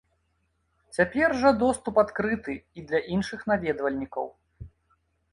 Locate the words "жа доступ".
1.41-1.99